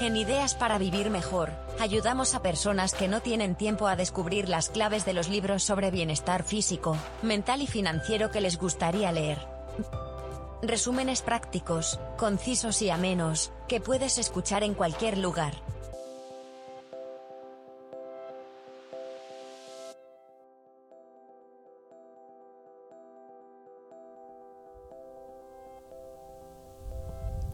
En 0.00 0.16
Ideas 0.16 0.54
para 0.54 0.78
Vivir 0.78 1.10
Mejor, 1.10 1.50
ayudamos 1.80 2.36
a 2.36 2.40
personas 2.40 2.94
que 2.94 3.08
no 3.08 3.20
tienen 3.20 3.56
tiempo 3.56 3.88
a 3.88 3.96
descubrir 3.96 4.48
las 4.48 4.68
claves 4.68 5.04
de 5.04 5.12
los 5.12 5.28
libros 5.28 5.64
sobre 5.64 5.90
bienestar 5.90 6.44
físico, 6.44 6.96
mental 7.22 7.62
y 7.62 7.66
financiero 7.66 8.30
que 8.30 8.40
les 8.40 8.58
gustaría 8.58 9.10
leer. 9.10 9.38
Resúmenes 10.62 11.22
prácticos, 11.22 11.98
concisos 12.16 12.80
y 12.80 12.90
amenos, 12.90 13.50
que 13.66 13.80
puedes 13.80 14.18
escuchar 14.18 14.62
en 14.62 14.74
cualquier 14.74 15.18
lugar. 15.18 15.54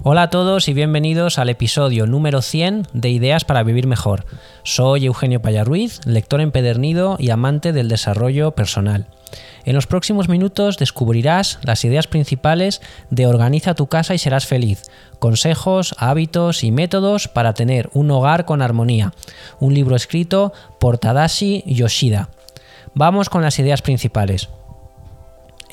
Hola 0.07 0.25
a 0.25 0.29
todos 0.29 0.69
y 0.69 0.75
bienvenidos 0.75 1.39
al 1.39 1.49
episodio 1.49 2.07
número 2.07 2.43
100 2.43 2.89
de 2.93 3.09
Ideas 3.09 3.47
para 3.47 3.63
Vivir 3.63 3.87
Mejor. 3.87 4.27
Soy 4.63 5.07
Eugenio 5.07 5.41
Payarruiz, 5.41 6.05
lector 6.05 6.43
empedernido 6.43 7.17
y 7.19 7.31
amante 7.31 7.73
del 7.73 7.89
desarrollo 7.89 8.51
personal. 8.51 9.07
En 9.65 9.75
los 9.75 9.87
próximos 9.87 10.29
minutos 10.29 10.77
descubrirás 10.77 11.59
las 11.63 11.87
ideas 11.87 12.07
principales 12.07 12.83
de 13.09 13.27
Organiza 13.27 13.75
tu 13.75 13.87
casa 13.87 14.15
y 14.15 14.19
serás 14.19 14.45
feliz, 14.45 14.83
consejos, 15.21 15.95
hábitos 15.97 16.65
y 16.65 16.71
métodos 16.71 17.27
para 17.27 17.55
tener 17.55 17.89
un 17.95 18.11
hogar 18.11 18.45
con 18.45 18.61
armonía, 18.61 19.15
un 19.59 19.73
libro 19.73 19.97
escrito 19.97 20.53
por 20.79 20.99
Tadashi 20.99 21.65
Yoshida. 21.65 22.29
Vamos 22.93 23.31
con 23.31 23.41
las 23.41 23.59
ideas 23.59 23.81
principales. 23.81 24.51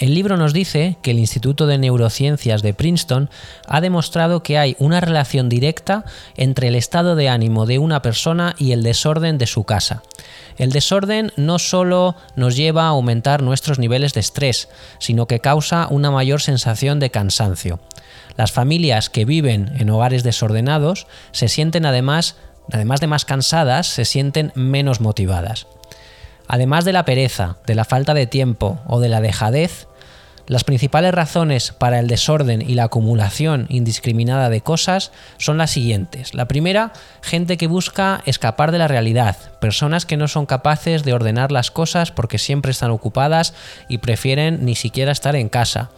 El 0.02 0.16
libro 0.16 0.36
nos 0.36 0.52
dice 0.52 0.98
que 1.04 1.12
el 1.12 1.20
Instituto 1.20 1.68
de 1.68 1.78
Neurociencias 1.78 2.64
de 2.64 2.74
Princeton 2.74 3.30
ha 3.68 3.82
demostrado 3.82 4.42
que 4.42 4.58
hay 4.58 4.76
una 4.80 5.00
relación 5.00 5.48
directa 5.48 6.06
entre 6.36 6.70
el 6.70 6.76
estado 6.76 7.16
de 7.16 7.30
ánimo 7.30 7.68
de 7.68 7.78
una 7.78 8.02
persona 8.02 8.56
y 8.58 8.72
el 8.72 8.82
desorden 8.82 9.38
de 9.38 9.46
su 9.46 9.64
casa. 9.64 10.02
El 10.58 10.72
desorden 10.72 11.32
no 11.36 11.60
solo 11.60 12.16
nos 12.36 12.56
lleva 12.56 12.86
a 12.86 12.88
aumentar 12.88 13.44
nuestros 13.44 13.78
niveles 13.78 14.16
de 14.16 14.22
estrés, 14.22 14.70
sino 14.98 15.28
que 15.28 15.40
causa 15.40 15.86
una 15.92 16.10
mayor 16.10 16.42
sensación 16.42 17.00
de 17.00 17.12
cansancio. 17.12 17.80
Las 18.38 18.52
familias 18.52 19.12
que 19.12 19.24
viven 19.24 19.72
en 19.78 19.92
hogares 19.92 20.24
desordenados 20.24 21.06
se 21.32 21.48
sienten 21.48 21.86
además, 21.86 22.38
además 22.72 23.02
de 23.02 23.08
más 23.08 23.24
cansadas, 23.24 23.86
se 23.86 24.06
sienten 24.06 24.52
menos 24.56 25.00
motivadas. 25.00 25.68
Además 26.48 26.86
de 26.86 26.92
la 26.92 27.06
pereza, 27.06 27.58
de 27.68 27.76
la 27.76 27.86
falta 27.86 28.16
de 28.16 28.26
tiempo 28.26 28.80
o 28.88 29.00
de 29.00 29.08
la 29.08 29.22
dejadez, 29.22 29.88
las 30.52 30.66
principales 30.66 31.14
razones 31.14 31.72
para 31.72 31.98
el 32.00 32.08
desorden 32.08 32.62
y 32.62 32.74
la 32.74 32.84
acumulación 32.84 33.68
indiscriminada 33.70 34.50
de 34.50 34.60
cosas 34.60 35.14
son 35.38 35.58
las 35.58 35.72
siguientes. 35.72 36.34
La 36.34 36.50
primera, 36.50 36.92
gente 37.22 37.56
que 37.56 37.68
busca 37.68 38.22
escapar 38.26 38.74
de 38.74 38.78
la 38.78 38.90
realidad, 38.90 39.38
personas 39.62 40.06
que 40.06 40.18
no 40.18 40.28
son 40.28 40.46
capaces 40.46 41.06
de 41.06 41.14
ordenar 41.14 41.54
las 41.54 41.72
cosas 41.72 42.12
porque 42.12 42.38
siempre 42.38 42.74
están 42.74 42.92
ocupadas 42.92 43.54
y 43.88 44.00
prefieren 44.00 44.66
ni 44.66 44.76
siquiera 44.76 45.14
estar 45.14 45.38
en 45.38 45.48
casa. 45.48 45.90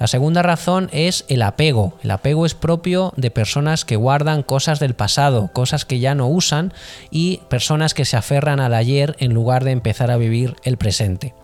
La 0.00 0.08
segunda 0.08 0.42
razón 0.42 0.90
es 0.92 1.24
el 1.28 1.40
apego. 1.40 1.96
El 2.02 2.10
apego 2.10 2.44
es 2.44 2.54
propio 2.54 3.12
de 3.16 3.30
personas 3.30 3.84
que 3.84 3.94
guardan 3.94 4.42
cosas 4.42 4.80
del 4.80 4.94
pasado, 4.94 5.52
cosas 5.52 5.84
que 5.84 6.00
ya 6.00 6.16
no 6.16 6.26
usan 6.26 6.74
y 7.12 7.36
personas 7.48 7.94
que 7.94 8.04
se 8.04 8.16
aferran 8.16 8.58
al 8.58 8.74
ayer 8.74 9.14
en 9.20 9.32
lugar 9.32 9.62
de 9.62 9.70
empezar 9.70 10.10
a 10.10 10.16
vivir 10.16 10.56
el 10.64 10.76
presente. 10.76 11.34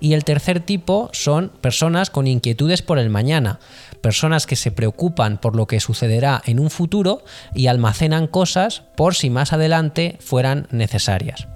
Y 0.00 0.14
el 0.14 0.24
tercer 0.24 0.60
tipo 0.60 1.10
son 1.12 1.50
personas 1.60 2.10
con 2.10 2.26
inquietudes 2.26 2.82
por 2.82 2.98
el 2.98 3.10
mañana, 3.10 3.60
personas 4.00 4.46
que 4.46 4.56
se 4.56 4.70
preocupan 4.70 5.38
por 5.38 5.56
lo 5.56 5.66
que 5.66 5.80
sucederá 5.80 6.42
en 6.44 6.60
un 6.60 6.70
futuro 6.70 7.24
y 7.54 7.66
almacenan 7.66 8.26
cosas 8.26 8.82
por 8.96 9.14
si 9.14 9.30
más 9.30 9.52
adelante 9.52 10.18
fueran 10.20 10.68
necesarias. 10.70 11.48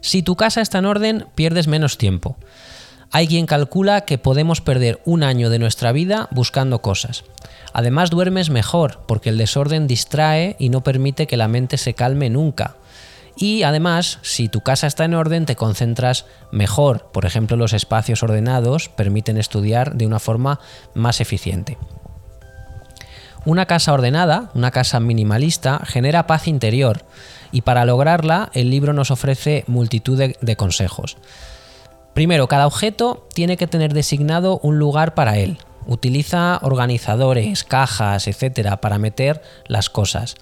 Si 0.00 0.22
tu 0.22 0.36
casa 0.36 0.60
está 0.60 0.78
en 0.78 0.86
orden, 0.86 1.26
pierdes 1.34 1.66
menos 1.66 1.98
tiempo. 1.98 2.36
Hay 3.10 3.26
quien 3.26 3.46
calcula 3.46 4.02
que 4.02 4.18
podemos 4.18 4.60
perder 4.60 5.00
un 5.04 5.22
año 5.22 5.48
de 5.48 5.58
nuestra 5.58 5.92
vida 5.92 6.28
buscando 6.30 6.82
cosas. 6.82 7.24
Además 7.72 8.10
duermes 8.10 8.50
mejor 8.50 9.04
porque 9.06 9.30
el 9.30 9.38
desorden 9.38 9.86
distrae 9.86 10.56
y 10.58 10.68
no 10.68 10.82
permite 10.82 11.26
que 11.26 11.36
la 11.36 11.48
mente 11.48 11.78
se 11.78 11.94
calme 11.94 12.28
nunca. 12.28 12.76
Y 13.40 13.62
además, 13.62 14.18
si 14.22 14.48
tu 14.48 14.62
casa 14.62 14.88
está 14.88 15.04
en 15.04 15.14
orden, 15.14 15.46
te 15.46 15.54
concentras 15.54 16.26
mejor. 16.50 17.08
Por 17.12 17.24
ejemplo, 17.24 17.56
los 17.56 17.72
espacios 17.72 18.24
ordenados 18.24 18.88
permiten 18.88 19.36
estudiar 19.36 19.94
de 19.94 20.06
una 20.06 20.18
forma 20.18 20.58
más 20.92 21.20
eficiente. 21.20 21.78
Una 23.44 23.66
casa 23.66 23.92
ordenada, 23.92 24.50
una 24.54 24.72
casa 24.72 24.98
minimalista, 24.98 25.80
genera 25.86 26.26
paz 26.26 26.48
interior 26.48 27.04
y 27.52 27.62
para 27.62 27.84
lograrla 27.84 28.50
el 28.52 28.70
libro 28.70 28.92
nos 28.92 29.12
ofrece 29.12 29.62
multitud 29.68 30.18
de, 30.18 30.56
consejos. 30.56 31.16
Primero, 32.14 32.48
cada 32.48 32.66
objeto 32.66 33.28
tiene 33.32 33.56
que 33.56 33.68
tener 33.68 33.94
designado 33.94 34.58
un 34.64 34.80
lugar 34.80 35.14
para 35.14 35.38
él. 35.38 35.58
Utiliza 35.86 36.58
organizadores, 36.62 37.62
cajas, 37.62 38.26
etcétera, 38.26 38.80
para 38.80 38.98
meter 38.98 39.40
las 39.68 39.88
cosas. 39.88 40.34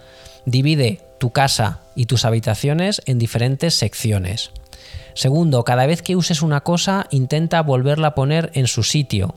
Divide 0.47 1.06
tu 1.19 1.31
casa 1.31 1.81
y 1.95 2.07
tus 2.07 2.25
habitaciones 2.25 3.03
en 3.07 3.19
diferentes 3.19 3.75
secciones. 3.75 4.51
Segundo, 5.15 5.65
cada 5.65 5.87
vez 5.87 6.03
que 6.03 6.17
uses 6.17 6.43
una 6.43 6.61
cosa, 6.63 7.07
intenta 7.11 7.63
volverla 7.63 8.09
a 8.09 8.15
poner 8.15 8.51
en 8.55 8.67
su 8.67 8.83
sitio. 8.83 9.35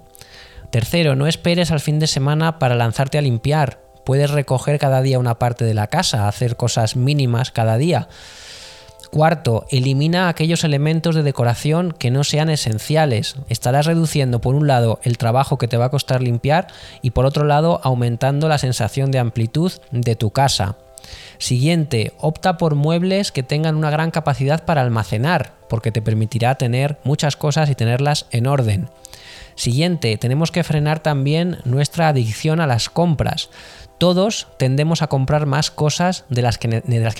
Tercero, 0.71 1.15
no 1.15 1.25
esperes 1.25 1.71
al 1.71 1.79
fin 1.79 1.99
de 1.99 2.07
semana 2.07 2.59
para 2.59 2.75
lanzarte 2.75 3.17
a 3.17 3.21
limpiar. 3.21 3.79
Puedes 4.05 4.29
recoger 4.29 4.77
cada 4.77 5.01
día 5.01 5.19
una 5.19 5.39
parte 5.39 5.65
de 5.65 5.73
la 5.73 5.87
casa, 5.87 6.27
hacer 6.27 6.57
cosas 6.57 6.95
mínimas 6.95 7.51
cada 7.51 7.77
día. 7.77 8.09
Cuarto, 9.09 9.65
elimina 9.71 10.29
aquellos 10.29 10.63
elementos 10.63 11.15
de 11.15 11.23
decoración 11.23 11.91
que 11.91 12.11
no 12.11 12.23
sean 12.23 12.49
esenciales. 12.49 13.35
Estarás 13.49 13.87
reduciendo 13.87 14.39
por 14.39 14.53
un 14.53 14.67
lado 14.67 14.99
el 15.03 15.17
trabajo 15.17 15.57
que 15.57 15.67
te 15.67 15.77
va 15.77 15.85
a 15.85 15.89
costar 15.89 16.21
limpiar 16.21 16.67
y 17.01 17.11
por 17.11 17.25
otro 17.25 17.45
lado 17.45 17.81
aumentando 17.83 18.47
la 18.47 18.59
sensación 18.59 19.09
de 19.09 19.17
amplitud 19.17 19.71
de 19.91 20.15
tu 20.15 20.29
casa. 20.29 20.75
Siguiente, 21.37 22.13
opta 22.17 22.57
por 22.57 22.75
muebles 22.75 23.31
que 23.31 23.43
tengan 23.43 23.75
una 23.75 23.89
gran 23.89 24.11
capacidad 24.11 24.65
para 24.65 24.81
almacenar, 24.81 25.53
porque 25.69 25.91
te 25.91 26.01
permitirá 26.01 26.55
tener 26.55 26.97
muchas 27.03 27.35
cosas 27.35 27.69
y 27.69 27.75
tenerlas 27.75 28.25
en 28.31 28.47
orden. 28.47 28.89
Siguiente, 29.55 30.17
tenemos 30.17 30.51
que 30.51 30.63
frenar 30.63 31.01
también 31.01 31.57
nuestra 31.65 32.07
adicción 32.07 32.61
a 32.61 32.67
las 32.67 32.89
compras. 32.89 33.49
Todos 33.99 34.47
tendemos 34.57 35.03
a 35.03 35.07
comprar 35.07 35.45
más 35.45 35.69
cosas 35.69 36.25
de 36.29 36.41
las, 36.41 36.57
que, 36.57 36.67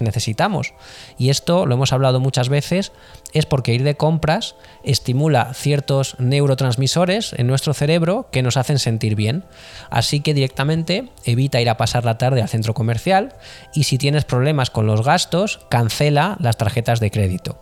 necesitamos. 0.02 0.74
Y 1.18 1.30
esto, 1.30 1.66
lo 1.66 1.76
hemos 1.76 1.94
hablado 1.94 2.20
muchas 2.20 2.50
veces, 2.50 2.92
es 3.34 3.46
porque 3.46 3.74
ir 3.74 3.84
de 3.84 3.96
compras 3.96 4.56
estimula 4.84 5.54
ciertos 5.54 6.16
neurotransmisores 6.20 7.34
en 7.34 7.48
nuestro 7.48 7.74
cerebro 7.74 8.28
que 8.32 8.42
nos 8.42 8.58
hacen 8.58 8.80
sentir 8.80 9.16
bien. 9.16 9.44
Así 9.90 10.22
que 10.22 10.34
directamente 10.34 11.10
evita 11.26 11.62
ir 11.62 11.70
a 11.70 11.78
pasar 11.78 12.06
la 12.06 12.18
tarde 12.18 12.42
al 12.42 12.50
centro 12.50 12.74
comercial 12.74 13.36
y 13.76 13.84
si 13.84 13.98
tienes 13.98 14.26
problemas 14.26 14.70
con 14.72 14.88
los 14.88 15.04
gastos, 15.04 15.60
cancela 15.70 16.38
las 16.40 16.58
tarjetas 16.58 17.00
de 17.00 17.12
crédito. 17.12 17.60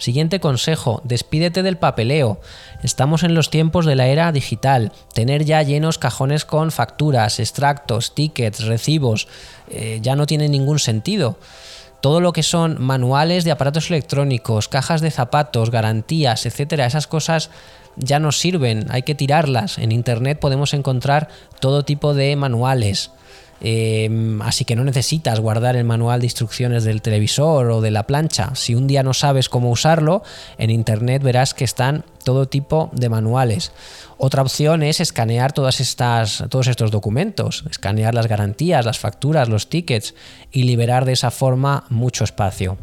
Siguiente 0.00 0.40
consejo, 0.40 1.02
despídete 1.04 1.62
del 1.62 1.76
papeleo. 1.76 2.40
Estamos 2.82 3.22
en 3.22 3.34
los 3.34 3.50
tiempos 3.50 3.84
de 3.84 3.96
la 3.96 4.06
era 4.06 4.32
digital. 4.32 4.92
Tener 5.12 5.44
ya 5.44 5.62
llenos 5.62 5.98
cajones 5.98 6.46
con 6.46 6.70
facturas, 6.70 7.38
extractos, 7.38 8.14
tickets, 8.14 8.64
recibos, 8.64 9.28
eh, 9.68 9.98
ya 10.00 10.16
no 10.16 10.24
tiene 10.24 10.48
ningún 10.48 10.78
sentido. 10.78 11.36
Todo 12.00 12.22
lo 12.22 12.32
que 12.32 12.42
son 12.42 12.80
manuales 12.80 13.44
de 13.44 13.50
aparatos 13.50 13.90
electrónicos, 13.90 14.68
cajas 14.68 15.02
de 15.02 15.10
zapatos, 15.10 15.70
garantías, 15.70 16.46
etcétera, 16.46 16.86
esas 16.86 17.06
cosas 17.06 17.50
ya 17.96 18.18
no 18.18 18.32
sirven, 18.32 18.86
hay 18.88 19.02
que 19.02 19.14
tirarlas. 19.14 19.76
En 19.76 19.92
internet 19.92 20.38
podemos 20.40 20.72
encontrar 20.72 21.28
todo 21.60 21.84
tipo 21.84 22.14
de 22.14 22.34
manuales. 22.36 23.10
Em, 23.60 24.40
así 24.42 24.64
que 24.64 24.76
no 24.76 24.84
necesitas 24.84 25.40
guardar 25.40 25.76
el 25.76 25.84
manual 25.84 26.20
de 26.20 26.26
instrucciones 26.26 26.84
del 26.84 27.02
televisor 27.02 27.70
o 27.70 27.80
de 27.80 27.90
la 27.90 28.06
plancha. 28.06 28.54
Si 28.54 28.74
un 28.74 28.86
día 28.86 29.02
no 29.02 29.14
sabes 29.14 29.48
cómo 29.48 29.70
usarlo, 29.70 30.22
en 30.58 30.70
internet 30.70 31.22
verás 31.22 31.52
que 31.52 31.64
están 31.64 32.04
todo 32.24 32.48
tipo 32.48 32.90
de 32.92 33.08
manuales. 33.08 33.72
Otra 34.16 34.42
opción 34.42 34.82
es 34.82 35.00
escanear 35.00 35.52
todos 35.52 35.80
estos 35.80 36.90
documentos, 36.90 37.64
escanear 37.70 38.14
las 38.14 38.28
garantías, 38.28 38.84
las 38.84 38.98
facturas, 38.98 39.48
los 39.48 39.68
tickets 39.68 40.14
y 40.52 40.64
liberar 40.64 41.04
de 41.04 41.12
esa 41.12 41.30
forma 41.30 41.84
mucho 41.88 42.24
espacio. 42.24 42.78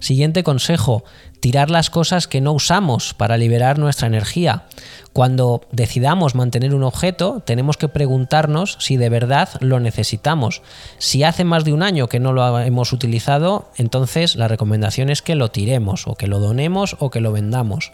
Siguiente 0.00 0.42
consejo, 0.42 1.04
tirar 1.40 1.70
las 1.70 1.90
cosas 1.90 2.26
que 2.26 2.40
no 2.40 2.52
usamos 2.52 3.14
para 3.14 3.36
liberar 3.36 3.78
nuestra 3.78 4.06
energía. 4.06 4.64
Cuando 5.12 5.60
decidamos 5.72 6.34
mantener 6.34 6.74
un 6.74 6.84
objeto, 6.84 7.42
tenemos 7.44 7.76
que 7.76 7.88
preguntarnos 7.88 8.76
si 8.80 8.96
de 8.96 9.10
verdad 9.10 9.50
lo 9.60 9.78
necesitamos. 9.78 10.62
Si 10.98 11.22
hace 11.22 11.44
más 11.44 11.64
de 11.64 11.74
un 11.74 11.82
año 11.82 12.08
que 12.08 12.18
no 12.18 12.32
lo 12.32 12.58
hemos 12.60 12.92
utilizado, 12.92 13.68
entonces 13.76 14.36
la 14.36 14.48
recomendación 14.48 15.10
es 15.10 15.20
que 15.20 15.34
lo 15.34 15.50
tiremos, 15.50 16.06
o 16.06 16.14
que 16.14 16.26
lo 16.26 16.38
donemos, 16.38 16.96
o 16.98 17.10
que 17.10 17.20
lo 17.20 17.32
vendamos. 17.32 17.92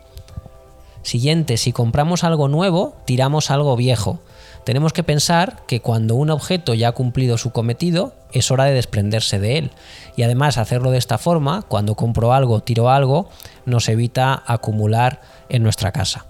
Siguiente, 1.02 1.56
si 1.56 1.72
compramos 1.72 2.24
algo 2.24 2.48
nuevo, 2.48 2.96
tiramos 3.04 3.50
algo 3.50 3.76
viejo. 3.76 4.20
Tenemos 4.66 4.92
que 4.92 5.04
pensar 5.04 5.62
que 5.68 5.80
cuando 5.80 6.16
un 6.16 6.28
objeto 6.28 6.74
ya 6.74 6.88
ha 6.88 6.92
cumplido 6.92 7.38
su 7.38 7.52
cometido, 7.52 8.14
es 8.32 8.50
hora 8.50 8.64
de 8.64 8.74
desprenderse 8.74 9.38
de 9.38 9.58
él. 9.58 9.70
Y 10.16 10.24
además 10.24 10.58
hacerlo 10.58 10.90
de 10.90 10.98
esta 10.98 11.18
forma, 11.18 11.62
cuando 11.62 11.94
compro 11.94 12.32
algo, 12.32 12.58
tiro 12.58 12.90
algo, 12.90 13.28
nos 13.64 13.88
evita 13.88 14.42
acumular 14.44 15.20
en 15.48 15.62
nuestra 15.62 15.92
casa. 15.92 16.26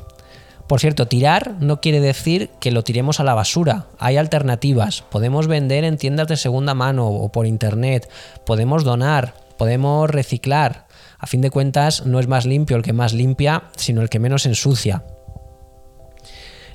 Por 0.67 0.81
cierto, 0.81 1.09
tirar 1.09 1.55
no 1.61 1.81
quiere 1.81 1.99
decir 2.01 2.51
que 2.61 2.73
lo 2.73 2.85
tiremos 2.85 3.21
a 3.21 3.25
la 3.25 3.33
basura. 3.33 3.87
Hay 3.99 4.19
alternativas. 4.19 5.01
Podemos 5.01 5.47
vender 5.47 5.85
en 5.85 5.97
tiendas 5.97 6.29
de 6.29 6.37
segunda 6.37 6.75
mano 6.75 7.09
o 7.09 7.33
por 7.33 7.47
internet. 7.47 8.07
Podemos 8.45 8.85
donar. 8.85 9.33
Podemos 9.57 10.11
reciclar. 10.11 10.89
A 11.19 11.27
fin 11.27 11.41
de 11.41 11.49
cuentas, 11.49 12.05
no 12.05 12.21
es 12.21 12.29
más 12.29 12.45
limpio 12.45 12.77
el 12.77 12.83
que 12.83 12.93
más 12.93 13.15
limpia, 13.15 13.63
sino 13.77 14.03
el 14.03 14.11
que 14.11 14.19
menos 14.19 14.45
ensucia. 14.45 15.05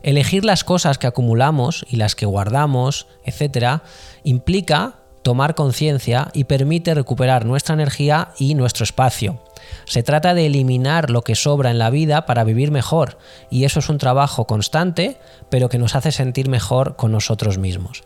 Elegir 0.04 0.46
las 0.46 0.64
cosas 0.64 0.98
que 0.98 1.08
acumulamos 1.08 1.86
y 1.90 1.98
las 1.98 2.16
que 2.16 2.26
guardamos, 2.26 3.08
etc., 3.24 3.82
implica 4.24 4.96
tomar 5.22 5.54
conciencia 5.56 6.30
y 6.34 6.46
permite 6.46 6.94
recuperar 6.94 7.46
nuestra 7.46 7.74
energía 7.74 8.30
y 8.38 8.56
nuestro 8.56 8.84
espacio. 8.84 9.40
Se 9.86 10.02
trata 10.02 10.34
de 10.34 10.48
eliminar 10.48 11.12
lo 11.12 11.22
que 11.22 11.36
sobra 11.36 11.70
en 11.70 11.78
la 11.78 11.90
vida 11.90 12.26
para 12.26 12.44
vivir 12.44 12.72
mejor, 12.72 13.18
y 13.50 13.66
eso 13.66 13.80
es 13.80 13.90
un 13.90 14.00
trabajo 14.00 14.46
constante, 14.46 15.18
pero 15.50 15.70
que 15.70 15.78
nos 15.78 15.96
hace 15.96 16.12
sentir 16.12 16.50
mejor 16.50 16.96
con 16.96 17.12
nosotros 17.12 17.58
mismos. 17.58 18.04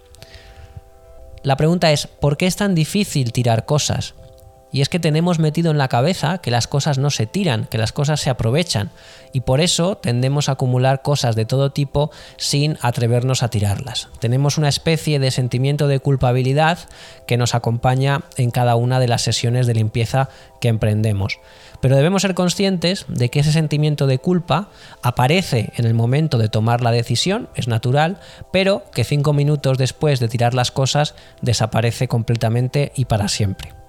La 1.44 1.58
pregunta 1.58 1.92
es, 1.92 2.08
¿por 2.08 2.38
qué 2.38 2.48
es 2.48 2.56
tan 2.56 2.76
difícil 2.76 3.32
tirar 3.32 3.66
cosas? 3.66 4.16
Y 4.76 4.82
es 4.82 4.90
que 4.90 5.00
tenemos 5.00 5.40
metido 5.40 5.72
en 5.72 5.78
la 5.78 5.88
cabeza 5.88 6.40
que 6.40 6.52
las 6.52 6.68
cosas 6.68 6.98
no 6.98 7.10
se 7.10 7.28
tiran, 7.28 7.64
que 7.64 7.78
las 7.78 7.94
cosas 7.94 8.20
se 8.20 8.30
aprovechan, 8.30 8.92
y 9.32 9.40
por 9.40 9.62
eso 9.62 9.96
tendemos 9.96 10.50
a 10.50 10.52
acumular 10.52 11.02
cosas 11.02 11.38
de 11.38 11.46
todo 11.46 11.72
tipo 11.72 12.12
sin 12.36 12.78
atrevernos 12.82 13.42
a 13.42 13.48
tirarlas. 13.48 14.10
Tenemos 14.20 14.58
una 14.58 14.68
especie 14.68 15.18
de 15.18 15.32
sentimiento 15.32 15.88
de 15.88 16.02
culpabilidad 16.02 16.78
que 17.26 17.38
nos 17.38 17.56
acompaña 17.56 18.24
en 18.36 18.52
cada 18.52 18.76
una 18.76 19.00
de 19.00 19.08
las 19.08 19.22
sesiones 19.22 19.66
de 19.66 19.76
limpieza 19.76 20.28
que 20.60 20.68
emprendemos. 20.68 21.40
Pero 21.80 21.96
debemos 21.96 22.24
ser 22.24 22.34
conscientes 22.34 23.06
de 23.08 23.30
que 23.30 23.40
ese 23.40 23.54
sentimiento 23.54 24.08
de 24.08 24.20
culpa 24.20 24.68
aparece 25.02 25.72
en 25.78 25.86
el 25.86 25.94
momento 25.94 26.38
de 26.38 26.50
tomar 26.50 26.82
la 26.82 26.92
decisión, 26.92 27.48
es 27.56 27.70
natural, 27.70 28.20
pero 28.52 28.84
que 28.94 29.06
cinco 29.06 29.32
minutos 29.32 29.78
después 29.78 30.20
de 30.20 30.28
tirar 30.28 30.54
las 30.54 30.72
cosas 30.72 31.16
desaparece 31.42 32.10
completamente 32.10 32.92
y 32.98 33.06
para 33.06 33.30
siempre. 33.30 33.85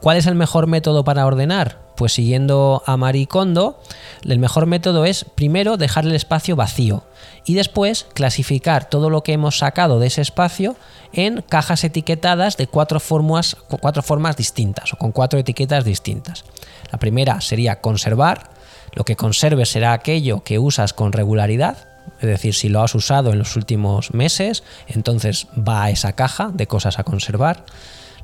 ¿Cuál 0.00 0.16
es 0.16 0.26
el 0.26 0.34
mejor 0.34 0.66
método 0.66 1.04
para 1.04 1.26
ordenar? 1.26 1.78
Pues 1.96 2.14
siguiendo 2.14 2.82
a 2.86 2.96
Marie 2.96 3.26
Kondo, 3.26 3.78
el 4.24 4.38
mejor 4.38 4.64
método 4.64 5.04
es 5.04 5.26
primero 5.34 5.76
dejar 5.76 6.06
el 6.06 6.14
espacio 6.14 6.56
vacío 6.56 7.04
y 7.44 7.52
después 7.52 8.06
clasificar 8.14 8.88
todo 8.88 9.10
lo 9.10 9.22
que 9.22 9.34
hemos 9.34 9.58
sacado 9.58 9.98
de 9.98 10.06
ese 10.06 10.22
espacio 10.22 10.76
en 11.12 11.42
cajas 11.42 11.84
etiquetadas 11.84 12.56
de 12.56 12.66
cuatro 12.66 12.98
formas, 12.98 13.56
cuatro 13.68 14.02
formas 14.02 14.38
distintas 14.38 14.94
o 14.94 14.96
con 14.96 15.12
cuatro 15.12 15.38
etiquetas 15.38 15.84
distintas. 15.84 16.44
La 16.90 16.98
primera 16.98 17.42
sería 17.42 17.82
conservar. 17.82 18.48
Lo 18.94 19.04
que 19.04 19.16
conserves 19.16 19.68
será 19.68 19.92
aquello 19.92 20.42
que 20.42 20.58
usas 20.58 20.94
con 20.94 21.12
regularidad, 21.12 21.88
es 22.20 22.26
decir, 22.26 22.54
si 22.54 22.70
lo 22.70 22.82
has 22.82 22.94
usado 22.94 23.32
en 23.32 23.38
los 23.38 23.54
últimos 23.54 24.14
meses, 24.14 24.62
entonces 24.88 25.46
va 25.56 25.84
a 25.84 25.90
esa 25.90 26.14
caja 26.14 26.50
de 26.52 26.66
cosas 26.66 26.98
a 26.98 27.04
conservar. 27.04 27.64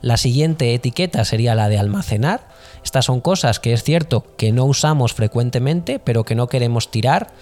La 0.01 0.17
siguiente 0.17 0.75
etiqueta 0.75 1.25
sería 1.25 1.55
la 1.55 1.69
de 1.69 1.79
almacenar. 1.79 2.49
Estas 2.85 3.07
son 3.07 3.21
cosas 3.21 3.61
que 3.61 3.73
es 3.73 3.83
cierto 3.83 4.25
que 4.37 4.53
no 4.53 4.65
usamos 4.65 5.15
frecuentemente, 5.15 5.99
pero 5.99 6.25
que 6.25 6.35
no 6.35 6.49
queremos 6.49 6.91
tirar 6.91 7.33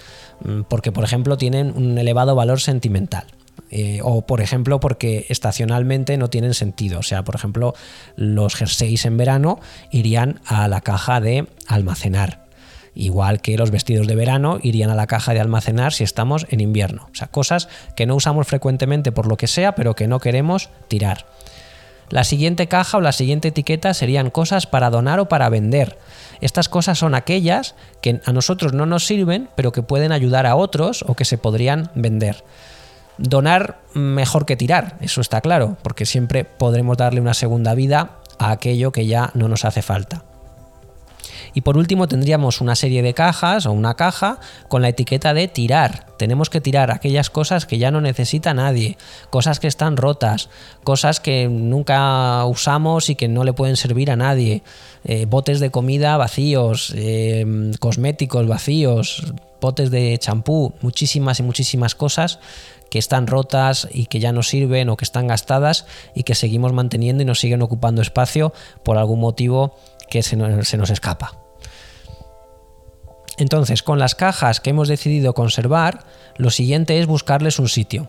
mm, 0.45 0.63
porque, 0.63 0.93
por 0.93 1.05
ejemplo, 1.05 1.37
tienen 1.37 1.75
un 1.77 1.99
elevado 1.99 2.35
valor 2.35 2.61
sentimental. 2.61 3.27
Eh, 3.71 4.01
o 4.03 4.23
por 4.23 4.41
ejemplo 4.41 4.79
porque 4.79 5.27
estacionalmente 5.29 6.17
no 6.17 6.31
tienen 6.31 6.55
sentido. 6.55 7.01
O 7.01 7.03
sea, 7.03 7.25
por 7.25 7.35
ejemplo, 7.35 7.75
los 8.17 8.55
jerseys 8.55 9.05
en 9.05 9.17
verano 9.17 9.59
irían 9.91 10.41
a 10.47 10.69
la 10.69 10.81
caja 10.81 11.21
de 11.21 11.49
almacenar. 11.67 12.45
Igual 12.95 13.41
que 13.41 13.59
los 13.59 13.73
vestidos 13.73 14.07
de 14.07 14.15
verano 14.15 14.61
irían 14.63 14.91
a 14.91 14.95
la 14.95 15.09
caja 15.09 15.35
de 15.35 15.41
almacenar 15.41 15.93
si 15.93 16.05
estamos 16.05 16.47
en 16.51 16.61
invierno. 16.61 17.09
O 17.13 17.15
sea, 17.15 17.27
cosas 17.27 17.69
que 17.97 18.07
no 18.07 18.15
usamos 18.15 18.47
frecuentemente 18.47 19.11
por 19.11 19.27
lo 19.27 19.37
que 19.37 19.49
sea, 19.49 19.75
pero 19.75 19.95
que 19.95 20.07
no 20.07 20.21
queremos 20.21 20.71
tirar. 20.87 21.27
La 22.11 22.25
siguiente 22.25 22.69
caja 22.69 22.99
o 22.99 23.01
la 23.01 23.13
siguiente 23.13 23.49
etiqueta 23.49 23.95
serían 23.95 24.31
cosas 24.31 24.67
para 24.67 24.91
donar 24.91 25.21
o 25.21 25.29
para 25.29 25.49
vender. 25.49 25.99
Estas 26.41 26.69
cosas 26.69 26.99
son 26.99 27.15
aquellas 27.15 27.75
que 28.01 28.21
a 28.25 28.33
nosotros 28.33 28.73
no 28.73 28.87
nos 28.87 29.07
sirven, 29.07 29.49
pero 29.57 29.73
que 29.73 29.83
pueden 29.83 30.13
ayudar 30.13 30.47
a 30.47 30.57
otros 30.57 31.05
o 31.07 31.15
que 31.15 31.25
se 31.25 31.39
podrían 31.39 31.91
vender. 31.95 32.45
Donar 33.17 33.79
mejor 33.95 34.45
que 34.45 34.57
tirar, 34.57 34.97
eso 35.01 35.21
está 35.21 35.41
claro, 35.41 35.77
porque 35.83 36.05
siempre 36.05 36.45
podremos 36.45 36.97
darle 36.97 37.21
una 37.21 37.35
segunda 37.35 37.75
vida 37.75 38.19
a 38.39 38.51
aquello 38.51 38.91
que 38.91 39.07
ya 39.07 39.31
no 39.35 39.49
nos 39.49 39.65
hace 39.65 39.83
falta. 39.83 40.24
Y 41.55 41.61
por 41.61 41.79
último 41.79 42.09
tendríamos 42.09 42.61
una 42.61 42.75
serie 42.75 43.03
de 43.03 43.15
cajas 43.15 43.67
o 43.67 43.73
una 43.73 43.95
caja 43.95 44.41
con 44.69 44.83
la 44.83 44.89
etiqueta 44.89 45.33
de 45.33 45.47
tirar. 45.47 46.07
Tenemos 46.19 46.51
que 46.51 46.61
tirar 46.61 46.91
aquellas 46.91 47.31
cosas 47.31 47.65
que 47.65 47.79
ya 47.79 47.93
no 47.93 48.01
necesita 48.01 48.55
nadie, 48.55 48.99
cosas 49.31 49.61
que 49.61 49.69
están 49.69 49.97
rotas, 49.97 50.51
cosas 50.83 51.21
que 51.21 51.49
nunca 51.49 52.45
usamos 52.45 53.09
y 53.09 53.15
que 53.15 53.29
no 53.29 53.45
le 53.45 53.53
pueden 53.53 53.77
servir 53.77 54.11
a 54.11 54.17
nadie, 54.17 54.63
eh, 55.05 55.27
botes 55.27 55.61
de 55.61 55.71
comida 55.71 56.17
vacíos, 56.17 56.93
eh, 56.97 57.73
cosméticos 57.79 58.49
vacíos, 58.49 59.33
botes 59.61 59.91
de 59.91 60.19
champú, 60.19 60.75
muchísimas 60.83 61.39
y 61.39 61.43
muchísimas 61.45 61.95
cosas 61.95 62.41
que 62.91 62.99
están 62.99 63.27
rotas 63.27 63.89
y 63.93 64.07
que 64.07 64.21
ya 64.21 64.33
no 64.33 64.43
sirven 64.43 64.89
o 64.89 64.97
que 64.97 65.05
están 65.05 65.29
gastadas 65.29 65.87
y 66.15 66.25
que 66.25 66.35
seguimos 66.35 66.73
manteniendo 66.73 67.23
y 67.23 67.27
nos 67.27 67.41
siguen 67.41 67.63
ocupando 67.63 68.03
espacio 68.03 68.53
por 68.83 68.99
algún 68.99 69.21
motivo 69.21 69.75
que 70.11 70.23
se 70.23 70.37
nos 70.37 70.91
escapa. 70.91 71.44
Entonces, 73.37 73.83
con 73.83 73.99
las 73.99 74.15
cajas 74.15 74.61
que 74.61 74.71
hemos 74.71 74.89
decidido 74.89 75.35
conservar, 75.35 76.05
lo 76.37 76.51
siguiente 76.51 76.99
es 76.99 77.07
buscarles 77.07 77.59
un 77.59 77.69
sitio. 77.69 78.09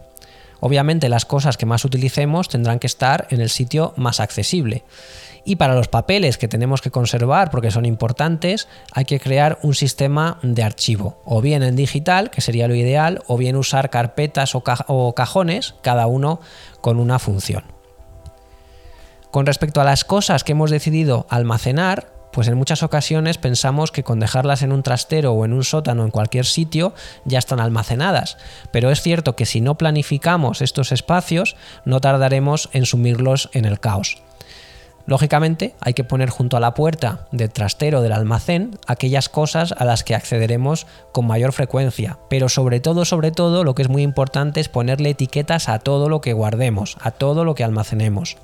Obviamente 0.60 1.10
las 1.10 1.25
cosas 1.25 1.58
que 1.58 1.65
más 1.65 1.86
utilicemos 1.86 2.50
tendrán 2.50 2.79
que 2.79 2.88
estar 2.88 3.27
en 3.29 3.41
el 3.41 3.50
sitio 3.50 3.94
más 3.98 4.20
accesible. 4.20 4.84
Y 5.44 5.58
para 5.58 5.75
los 5.75 5.88
papeles 5.88 6.39
que 6.39 6.48
tenemos 6.48 6.82
que 6.82 6.89
conservar 6.89 7.51
porque 7.51 7.70
son 7.70 7.86
importantes, 7.86 8.67
hay 8.91 9.05
que 9.05 9.20
crear 9.20 9.60
un 9.62 9.75
sistema 9.75 10.39
de 10.41 10.63
archivo, 10.63 11.22
o 11.24 11.39
bien 11.39 11.62
en 11.62 11.75
digital, 11.75 12.32
que 12.32 12.41
sería 12.41 12.67
lo 12.67 12.74
ideal, 12.74 13.22
o 13.27 13.38
bien 13.38 13.55
usar 13.55 13.91
carpetas 13.91 14.55
o, 14.55 15.13
cajones, 15.13 15.75
cada 15.84 16.08
uno 16.08 16.39
con 16.82 17.00
una 17.00 17.20
función. 17.20 17.63
Con 19.29 19.46
respecto 19.46 19.82
a 19.82 19.84
las 19.84 20.03
cosas 20.03 20.44
que 20.44 20.53
hemos 20.53 20.72
decidido 20.72 21.27
almacenar, 21.29 22.15
pues 22.36 22.50
en 22.50 22.58
muchas 22.58 22.84
ocasiones 22.84 23.38
pensamos 23.38 23.94
que 23.94 24.04
con 24.04 24.20
dejarlas 24.20 24.62
en 24.62 24.74
un 24.74 24.84
trastero 24.84 25.32
o 25.32 25.46
en 25.46 25.54
un 25.54 25.63
sótano 25.63 26.04
en 26.04 26.12
cualquier 26.12 26.46
sitio 26.46 26.94
ya 27.24 27.39
están 27.39 27.62
almacenadas, 27.62 28.38
pero 28.72 28.92
es 28.92 29.01
cierto 29.01 29.38
que 29.38 29.46
si 29.46 29.62
no 29.62 29.75
planificamos 29.75 30.62
estos 30.62 30.92
espacios 30.92 31.56
no 31.86 32.01
tardaremos 32.01 32.70
en 32.74 32.86
sumirlos 32.86 33.50
en 33.54 33.63
el 33.63 33.80
caos. 33.80 34.18
Lógicamente, 35.06 35.75
hay 35.80 35.94
que 35.94 36.04
poner 36.04 36.30
junto 36.30 36.58
a 36.58 36.60
la 36.60 36.74
puerta 36.74 37.27
del 37.32 37.51
trastero 37.51 38.01
del 38.01 38.12
almacén 38.12 38.77
aquellas 38.86 39.30
cosas 39.30 39.72
a 39.72 39.86
las 39.86 40.04
que 40.04 40.13
accederemos 40.13 40.88
con 41.13 41.27
mayor 41.27 41.54
frecuencia, 41.54 42.18
pero 42.30 42.50
sobre 42.50 42.82
todo, 42.82 43.06
sobre 43.06 43.32
todo, 43.32 43.63
lo 43.63 43.75
que 43.75 43.84
es 43.84 43.89
muy 43.89 44.01
importante 44.01 44.60
es 44.60 44.68
ponerle 44.68 45.12
etiquetas 45.12 45.70
a 45.70 45.80
todo 45.80 46.10
lo 46.10 46.20
que 46.20 46.34
guardemos, 46.34 46.98
a 47.00 47.12
todo 47.12 47.46
lo 47.46 47.56
que 47.56 47.63
almacenemos. 47.63 48.36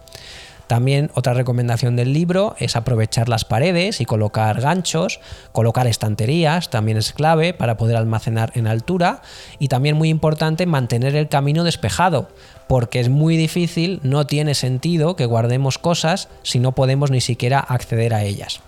También 0.72 1.12
otra 1.16 1.34
recomendación 1.34 1.98
del 1.98 2.14
libro 2.14 2.56
es 2.58 2.78
aprovechar 2.78 3.28
las 3.28 3.44
paredes 3.44 4.00
y 4.00 4.06
colocar 4.06 4.62
ganchos, 4.62 5.20
colocar 5.52 5.86
estanterías, 5.86 6.70
también 6.70 6.98
es 6.98 7.12
clave 7.12 7.54
para 7.54 7.76
poder 7.76 7.98
almacenar 7.98 8.54
en 8.56 8.68
altura 8.68 9.22
y 9.60 9.68
también 9.68 9.98
muy 9.98 10.08
importante 10.08 10.66
mantener 10.66 11.18
el 11.18 11.28
camino 11.28 11.66
despejado, 11.66 12.30
porque 12.70 13.02
es 13.02 13.10
muy 13.10 13.36
difícil, 13.36 14.00
no 14.04 14.26
tiene 14.26 14.56
sentido 14.56 15.18
que 15.18 15.26
guardemos 15.26 15.78
cosas 15.78 16.30
si 16.42 16.60
no 16.60 16.72
podemos 16.72 17.12
ni 17.12 17.20
siquiera 17.20 17.60
acceder 17.60 18.14
a 18.14 18.24
ellas. 18.24 18.62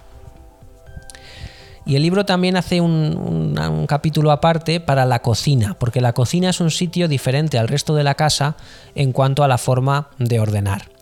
Y 1.86 1.96
el 1.96 2.02
libro 2.02 2.26
también 2.26 2.58
hace 2.58 2.82
un, 2.82 3.86
capítulo 3.88 4.32
aparte 4.32 4.82
para 4.82 5.06
la 5.06 5.22
cocina, 5.22 5.78
porque 5.80 6.02
la 6.02 6.12
cocina 6.12 6.50
es 6.50 6.60
un 6.60 6.70
sitio 6.70 7.08
diferente 7.08 7.58
al 7.58 7.70
resto 7.70 7.96
de 7.96 8.04
la 8.04 8.16
casa 8.16 8.58
en 8.94 9.14
cuanto 9.14 9.46
a 9.46 9.48
la 9.48 9.58
forma 9.58 10.10
de 10.20 10.42
ordenar. 10.42 10.93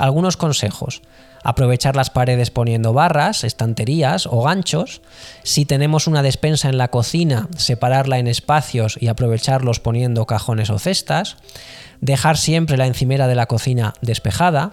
Algunos 0.00 0.38
consejos. 0.38 1.02
Aprovechar 1.44 1.94
las 1.94 2.08
paredes 2.08 2.50
poniendo 2.50 2.94
barras, 2.94 3.44
estanterías 3.44 4.26
o 4.26 4.42
ganchos. 4.42 5.02
Si 5.42 5.66
tenemos 5.66 6.06
una 6.06 6.22
despensa 6.22 6.70
en 6.70 6.78
la 6.78 6.88
cocina, 6.88 7.48
separarla 7.56 8.18
en 8.18 8.26
espacios 8.26 8.96
y 8.98 9.08
aprovecharlos 9.08 9.78
poniendo 9.78 10.24
cajones 10.24 10.70
o 10.70 10.78
cestas. 10.78 11.36
Dejar 12.00 12.38
siempre 12.38 12.78
la 12.78 12.86
encimera 12.86 13.26
de 13.26 13.34
la 13.34 13.44
cocina 13.44 13.92
despejada. 14.00 14.72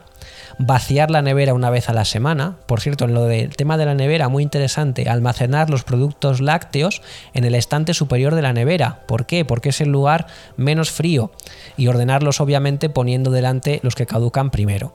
Vaciar 0.59 1.11
la 1.11 1.21
nevera 1.21 1.53
una 1.53 1.69
vez 1.69 1.89
a 1.89 1.93
la 1.93 2.05
semana. 2.05 2.57
Por 2.65 2.79
cierto, 2.79 3.05
en 3.05 3.13
lo 3.13 3.25
del 3.25 3.55
tema 3.55 3.77
de 3.77 3.85
la 3.85 3.93
nevera, 3.93 4.29
muy 4.29 4.43
interesante, 4.43 5.09
almacenar 5.09 5.69
los 5.69 5.83
productos 5.83 6.41
lácteos 6.41 7.01
en 7.33 7.43
el 7.43 7.53
estante 7.53 7.93
superior 7.93 8.33
de 8.33 8.41
la 8.41 8.53
nevera. 8.53 9.03
¿Por 9.07 9.25
qué? 9.25 9.45
Porque 9.45 9.69
es 9.69 9.81
el 9.81 9.89
lugar 9.89 10.27
menos 10.55 10.89
frío. 10.89 11.31
Y 11.77 11.87
ordenarlos 11.87 12.41
obviamente 12.41 12.89
poniendo 12.89 13.31
delante 13.31 13.79
los 13.83 13.95
que 13.95 14.05
caducan 14.05 14.49
primero. 14.49 14.93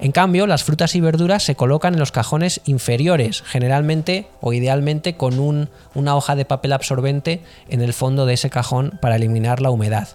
En 0.00 0.12
cambio, 0.12 0.46
las 0.46 0.62
frutas 0.62 0.94
y 0.94 1.00
verduras 1.00 1.42
se 1.42 1.56
colocan 1.56 1.94
en 1.94 2.00
los 2.00 2.12
cajones 2.12 2.60
inferiores, 2.66 3.42
generalmente 3.42 4.28
o 4.40 4.52
idealmente 4.52 5.16
con 5.16 5.40
una 5.94 6.16
hoja 6.16 6.36
de 6.36 6.44
papel 6.44 6.72
absorbente 6.72 7.42
en 7.68 7.80
el 7.80 7.92
fondo 7.92 8.24
de 8.24 8.34
ese 8.34 8.48
cajón 8.48 8.98
para 9.02 9.16
eliminar 9.16 9.60
la 9.60 9.70
humedad. 9.70 10.08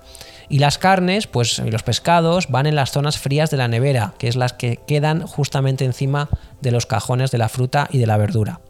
Y 0.47 0.59
las 0.59 0.77
carnes, 0.77 1.27
pues 1.27 1.59
y 1.59 1.69
los 1.69 1.83
pescados 1.83 2.47
van 2.47 2.65
en 2.65 2.75
las 2.75 2.91
zonas 2.91 3.17
frías 3.17 3.49
de 3.49 3.57
la 3.57 3.67
nevera, 3.67 4.13
que 4.17 4.27
es 4.27 4.37
las 4.37 4.53
que 4.53 4.77
quedan 4.87 5.25
justamente 5.27 5.83
encima 5.83 6.29
de 6.61 6.71
los 6.71 6.85
cajones 6.85 7.31
de 7.31 7.37
la 7.39 7.49
fruta 7.49 7.87
y 7.91 7.97
de 7.97 8.07
la 8.07 8.17
verdura. 8.17 8.61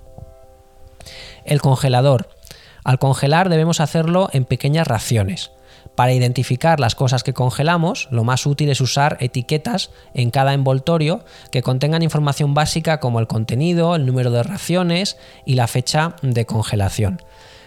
El 1.46 1.62
congelador. 1.62 2.29
Al 2.84 3.00
congelar 3.00 3.50
debemos 3.50 3.82
hacerlo 3.82 4.29
en 4.34 4.46
pequeñas 4.46 4.88
raciones. 4.88 5.51
Para 5.95 6.13
identificar 6.13 6.79
las 6.79 6.95
cosas 6.95 7.23
que 7.23 7.33
congelamos, 7.33 8.07
lo 8.09 8.23
más 8.23 8.45
útil 8.45 8.69
es 8.69 8.81
usar 8.81 9.17
etiquetas 9.19 9.91
en 10.13 10.31
cada 10.31 10.53
envoltorio 10.53 11.23
que 11.51 11.62
contengan 11.62 12.01
información 12.01 12.53
básica 12.53 13.00
como 13.00 13.19
el 13.19 13.27
contenido, 13.27 13.95
el 13.95 14.05
número 14.05 14.31
de 14.31 14.41
raciones 14.41 15.17
y 15.45 15.53
la 15.53 15.67
fecha 15.67 16.15
de 16.23 16.45
congelación. 16.45 17.21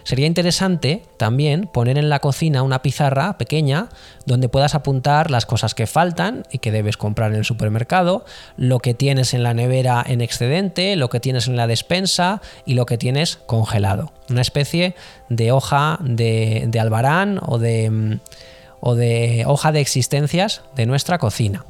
Sería 0.07 0.25
interesante 0.25 1.03
también 1.17 1.67
poner 1.67 1.97
en 1.97 2.07
la 2.07 2.19
cocina 2.19 2.63
una 2.63 2.81
pizarra 2.81 3.37
pequeña 3.37 3.89
donde 4.25 4.47
puedas 4.47 4.73
apuntar 4.73 5.29
las 5.31 5.45
cosas 5.45 5.75
que 5.75 5.85
faltan 5.85 6.43
y 6.49 6.59
que 6.59 6.71
debes 6.71 6.95
comprar 6.95 7.33
en 7.33 7.39
el 7.39 7.43
supermercado, 7.43 8.23
lo 8.55 8.79
que 8.79 8.93
tienes 8.93 9.33
en 9.33 9.43
la 9.43 9.53
nevera 9.53 10.01
en 10.07 10.21
excedente, 10.21 10.95
lo 10.95 11.09
que 11.09 11.19
tienes 11.19 11.49
en 11.49 11.57
la 11.57 11.67
despensa 11.67 12.41
y 12.65 12.75
lo 12.75 12.85
que 12.85 12.97
tienes 12.97 13.35
congelado. 13.47 14.13
Una 14.29 14.39
especie 14.39 14.95
de 15.27 15.51
hoja 15.51 15.99
de, 16.01 16.71
albarán 16.79 17.41
o 17.45 17.57
de, 17.59 19.43
hoja 19.45 19.71
de 19.73 19.81
existencias 19.81 20.61
de 20.77 20.85
nuestra 20.85 21.17
cocina. 21.17 21.65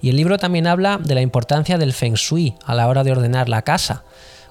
Y 0.00 0.10
el 0.10 0.16
libro 0.16 0.38
también 0.38 0.68
habla 0.68 1.00
de 1.02 1.16
la 1.16 1.22
importancia 1.22 1.76
del 1.76 1.92
feng 1.92 2.14
shui 2.14 2.54
a 2.64 2.76
la 2.76 2.86
hora 2.86 3.02
de 3.02 3.10
ordenar 3.10 3.48
la 3.48 3.62
casa. 3.62 4.04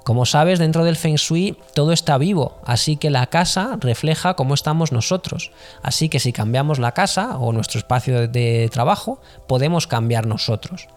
Como 0.08 0.26
sabes, 0.26 0.58
dentro 0.58 0.86
del 0.86 0.96
Feng 0.96 1.18
Shui 1.18 1.58
todo 1.74 1.92
está 1.92 2.18
vivo, 2.18 2.62
así 2.64 2.96
que 2.96 3.10
la 3.10 3.28
casa 3.28 3.78
refleja 3.78 4.36
cómo 4.36 4.54
estamos 4.54 4.94
nosotros. 4.94 5.52
Así 5.84 6.08
que 6.08 6.22
si 6.22 6.32
cambiamos 6.32 6.80
la 6.80 6.94
casa 6.94 7.38
o 7.38 7.52
nuestro 7.52 7.78
espacio 7.78 8.30
de 8.30 8.70
trabajo, 8.72 9.20
podemos 9.48 9.86
cambiar 9.86 10.26
nosotros. 10.26 10.88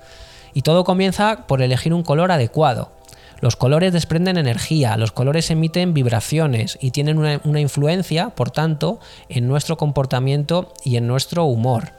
Y 0.55 0.63
todo 0.63 0.85
comienza 0.85 1.49
por 1.49 1.61
elegir 1.61 1.93
un 1.93 2.05
color 2.05 2.31
adecuado. 2.31 2.93
Los 3.41 3.57
colores 3.57 3.93
desprenden 3.93 4.39
energía, 4.39 4.97
los 4.97 5.11
colores 5.11 5.51
emiten 5.51 5.93
vibraciones 5.93 6.79
y 6.81 6.93
tienen 6.93 7.19
una, 7.19 7.41
una 7.43 7.59
influencia, 7.59 8.31
por 8.31 8.53
tanto, 8.53 9.01
en 9.29 9.49
nuestro 9.49 9.77
comportamiento 9.77 10.73
y 10.85 10.99
en 10.99 11.09
nuestro 11.09 11.47
humor. 11.47 11.95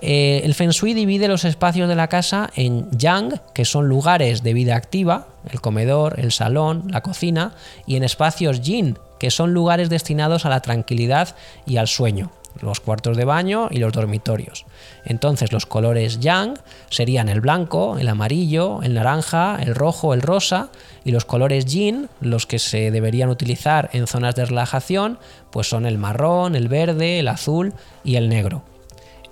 Eh, 0.00 0.42
el 0.44 0.54
Feng 0.54 0.70
Shui 0.70 0.94
divide 0.94 1.26
los 1.28 1.44
espacios 1.44 1.88
de 1.88 1.96
la 1.96 2.08
casa 2.08 2.50
en 2.54 2.88
Yang, 2.92 3.40
que 3.52 3.64
son 3.64 3.88
lugares 3.88 4.42
de 4.42 4.52
vida 4.52 4.76
activa, 4.76 5.28
el 5.50 5.60
comedor, 5.60 6.20
el 6.20 6.30
salón, 6.30 6.84
la 6.88 7.02
cocina, 7.02 7.52
y 7.86 7.96
en 7.96 8.04
espacios 8.04 8.60
Yin, 8.60 8.98
que 9.18 9.30
son 9.30 9.52
lugares 9.52 9.90
destinados 9.90 10.46
a 10.46 10.50
la 10.50 10.60
tranquilidad 10.60 11.34
y 11.66 11.78
al 11.78 11.88
sueño, 11.88 12.30
los 12.60 12.78
cuartos 12.78 13.16
de 13.16 13.24
baño 13.24 13.68
y 13.72 13.78
los 13.78 13.92
dormitorios. 13.92 14.66
Entonces 15.04 15.52
los 15.52 15.66
colores 15.66 16.20
Yang 16.20 16.60
serían 16.90 17.28
el 17.28 17.40
blanco, 17.40 17.98
el 17.98 18.08
amarillo, 18.08 18.82
el 18.82 18.94
naranja, 18.94 19.58
el 19.60 19.74
rojo, 19.74 20.14
el 20.14 20.22
rosa, 20.22 20.68
y 21.04 21.10
los 21.10 21.24
colores 21.24 21.64
Yin, 21.64 22.08
los 22.20 22.46
que 22.46 22.60
se 22.60 22.92
deberían 22.92 23.30
utilizar 23.30 23.90
en 23.92 24.06
zonas 24.06 24.36
de 24.36 24.44
relajación, 24.44 25.18
pues 25.50 25.68
son 25.68 25.86
el 25.86 25.98
marrón, 25.98 26.54
el 26.54 26.68
verde, 26.68 27.18
el 27.18 27.26
azul 27.26 27.74
y 28.04 28.14
el 28.14 28.28
negro. 28.28 28.62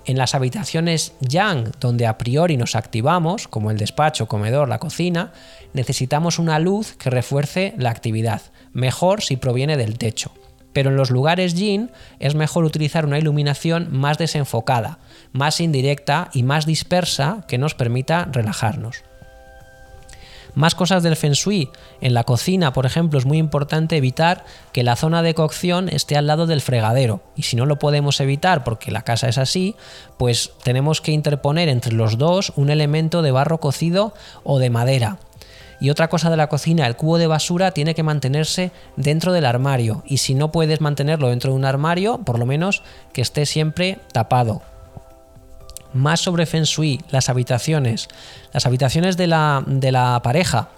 En 0.07 0.17
las 0.17 0.35
habitaciones 0.35 1.11
yang, 1.19 1.73
donde 1.81 2.07
a 2.07 2.17
priori 2.17 2.55
nos 2.55 2.77
activamos, 2.77 3.49
como 3.49 3.71
el 3.71 3.77
despacho, 3.77 4.29
comedor, 4.29 4.69
la 4.69 4.79
cocina, 4.79 5.33
necesitamos 5.73 6.39
una 6.39 6.59
luz 6.59 6.93
que 6.93 7.09
refuerce 7.09 7.73
la 7.77 7.89
actividad, 7.89 8.41
mejor 8.71 9.21
si 9.21 9.35
proviene 9.35 9.75
del 9.75 9.97
techo. 9.97 10.31
Pero 10.71 10.91
en 10.91 10.95
los 10.95 11.11
lugares 11.11 11.55
yin 11.55 11.91
es 12.19 12.35
mejor 12.35 12.63
utilizar 12.63 13.05
una 13.05 13.19
iluminación 13.19 13.89
más 13.91 14.17
desenfocada, 14.17 14.99
más 15.33 15.59
indirecta 15.59 16.29
y 16.31 16.43
más 16.43 16.65
dispersa 16.65 17.43
que 17.49 17.57
nos 17.57 17.75
permita 17.75 18.29
relajarnos. 18.31 19.03
Más 20.57 20.73
cosas 20.73 21.03
del 21.03 21.15
feng 21.15 21.33
shui. 21.33 21.69
En 22.01 22.15
la 22.15 22.23
cocina, 22.23 22.73
por 22.73 22.87
ejemplo, 22.87 23.19
es 23.19 23.27
muy 23.27 23.37
importante 23.37 23.95
evitar 23.95 24.43
que 24.71 24.81
la 24.81 24.95
zona 24.95 25.21
de 25.21 25.35
cocción 25.35 25.87
esté 25.87 26.17
al 26.17 26.25
lado 26.25 26.47
del 26.47 26.61
fregadero. 26.61 27.21
Y 27.35 27.43
si 27.43 27.55
no 27.55 27.67
lo 27.67 27.77
podemos 27.77 28.19
evitar 28.21 28.63
porque 28.63 28.89
la 28.89 29.03
casa 29.03 29.29
es 29.29 29.37
así, 29.37 29.75
pues 30.17 30.53
tenemos 30.63 30.99
que 30.99 31.11
interponer 31.11 31.69
entre 31.69 31.93
los 31.93 32.17
dos 32.17 32.53
un 32.55 32.71
elemento 32.71 33.21
de 33.21 33.29
barro 33.29 33.59
cocido 33.59 34.15
o 34.43 34.57
de 34.57 34.71
madera. 34.71 35.19
Y 35.79 35.91
otra 35.91 36.09
cosa 36.09 36.31
de 36.31 36.37
la 36.37 36.49
cocina, 36.49 36.87
el 36.87 36.95
cubo 36.95 37.19
de 37.19 37.27
basura 37.27 37.69
tiene 37.69 37.93
que 37.93 38.01
mantenerse 38.01 38.71
dentro 38.95 39.33
del 39.33 39.45
armario. 39.45 40.01
Y 40.07 40.17
si 40.17 40.33
no 40.33 40.51
puedes 40.51 40.81
mantenerlo 40.81 41.29
dentro 41.29 41.51
de 41.51 41.57
un 41.57 41.65
armario, 41.65 42.17
por 42.25 42.39
lo 42.39 42.47
menos 42.47 42.81
que 43.13 43.21
esté 43.21 43.45
siempre 43.45 43.99
tapado 44.11 44.63
más 45.97 46.21
sobre 46.21 46.45
Feng 46.45 46.63
Shui, 46.63 47.01
las 47.09 47.29
habitaciones, 47.29 48.07
las 48.53 48.65
habitaciones 48.65 49.17
de 49.17 49.27
la, 49.27 49.63
de 49.65 49.91
la 49.91 50.21
pareja. 50.23 50.69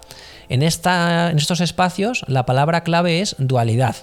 En, 0.48 0.62
esta, 0.62 1.30
en 1.30 1.38
estos 1.38 1.60
espacios 1.60 2.24
la 2.26 2.46
palabra 2.46 2.82
clave 2.82 3.20
es 3.20 3.36
dualidad. 3.38 3.96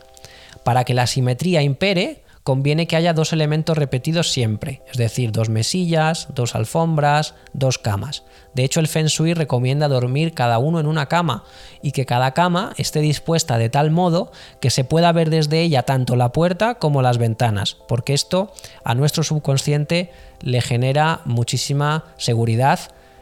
Para 0.63 0.83
que 0.83 0.93
la 0.93 1.07
simetría 1.07 1.61
impere, 1.61 2.23
conviene 2.47 2.87
que 2.87 2.95
haya 2.95 3.11
dos 3.11 3.33
elementos 3.33 3.77
repetidos 3.77 4.31
siempre, 4.31 4.81
es 4.89 4.95
decir, 4.95 5.33
dos 5.33 5.49
mesillas, 5.49 6.29
dos 6.33 6.55
alfombras, 6.55 7.35
dos 7.51 7.77
camas. 7.77 8.23
De 8.53 8.63
hecho, 8.63 8.79
el 8.79 8.87
Feng 8.87 9.07
Shui 9.07 9.33
recomienda 9.33 9.89
dormir 9.89 10.33
cada 10.33 10.57
uno 10.57 10.79
en 10.79 10.87
una 10.87 11.07
cama 11.07 11.43
y 11.81 11.91
que 11.91 12.05
cada 12.05 12.33
cama 12.33 12.71
esté 12.77 13.01
dispuesta 13.01 13.57
de 13.57 13.67
tal 13.67 13.91
modo 13.91 14.31
que 14.61 14.69
se 14.69 14.85
pueda 14.85 15.11
ver 15.11 15.29
desde 15.29 15.59
ella 15.59 15.83
tanto 15.83 16.15
la 16.15 16.31
puerta 16.31 16.75
como 16.75 17.01
las 17.01 17.17
ventanas, 17.17 17.75
porque 17.85 18.13
esto 18.13 18.53
a 18.85 18.95
nuestro 18.95 19.23
subconsciente 19.23 20.09
le 20.39 20.61
genera 20.61 21.19
muchísima 21.25 22.05
seguridad 22.15 22.79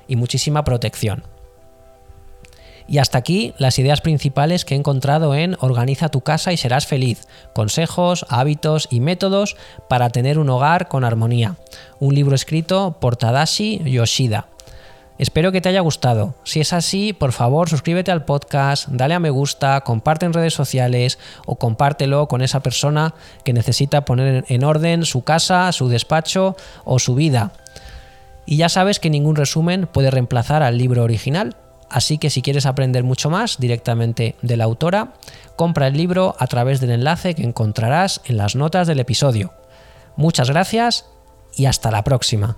y 0.07 0.17
muchísima 0.17 0.63
protección. 0.63 1.34
Y 2.87 2.99
hasta 2.99 3.17
aquí 3.17 3.53
las 3.57 3.79
ideas 3.79 4.01
principales 4.01 4.63
que 4.63 4.75
he 4.75 4.77
encontrado 4.77 5.33
en 5.33 5.57
Organiza 5.59 6.09
tu 6.09 6.21
casa 6.21 6.53
y 6.53 6.57
serás 6.57 6.85
feliz. 6.85 7.27
Consejos, 7.53 8.25
hábitos 8.29 8.87
y 8.91 8.99
métodos 8.99 9.55
para 9.89 10.09
tener 10.09 10.37
un 10.37 10.49
hogar 10.49 10.87
con 10.87 11.03
armonía. 11.03 11.55
Un 11.99 12.13
libro 12.13 12.35
escrito 12.35 12.97
por 12.99 13.15
Tadashi 13.15 13.81
Yoshida. 13.85 14.47
Espero 15.17 15.53
que 15.53 15.61
te 15.61 15.69
haya 15.69 15.79
gustado. 15.79 16.35
Si 16.43 16.59
es 16.59 16.73
así, 16.73 17.13
por 17.13 17.31
favor 17.31 17.69
suscríbete 17.69 18.11
al 18.11 18.25
podcast, 18.25 18.89
dale 18.89 19.13
a 19.13 19.19
me 19.19 19.29
gusta, 19.29 19.79
comparte 19.81 20.25
en 20.25 20.33
redes 20.33 20.53
sociales 20.53 21.19
o 21.45 21.55
compártelo 21.55 22.27
con 22.27 22.41
esa 22.41 22.59
persona 22.59 23.13
que 23.45 23.53
necesita 23.53 24.03
poner 24.03 24.43
en 24.49 24.63
orden 24.65 25.05
su 25.05 25.23
casa, 25.23 25.71
su 25.71 25.87
despacho 25.87 26.57
o 26.83 26.99
su 26.99 27.15
vida. 27.15 27.53
Y 28.45 28.57
ya 28.57 28.67
sabes 28.67 28.99
que 28.99 29.09
ningún 29.09 29.37
resumen 29.37 29.87
puede 29.87 30.11
reemplazar 30.11 30.63
al 30.63 30.77
libro 30.77 31.03
original, 31.03 31.55
así 31.89 32.17
que 32.17 32.29
si 32.29 32.41
quieres 32.41 32.65
aprender 32.65 33.03
mucho 33.03 33.29
más 33.29 33.57
directamente 33.59 34.35
de 34.41 34.57
la 34.57 34.63
autora, 34.63 35.13
compra 35.55 35.87
el 35.87 35.97
libro 35.97 36.35
a 36.39 36.47
través 36.47 36.79
del 36.81 36.91
enlace 36.91 37.35
que 37.35 37.43
encontrarás 37.43 38.21
en 38.25 38.37
las 38.37 38.55
notas 38.55 38.87
del 38.87 38.99
episodio. 38.99 39.53
Muchas 40.15 40.49
gracias 40.49 41.05
y 41.55 41.65
hasta 41.65 41.91
la 41.91 42.03
próxima. 42.03 42.57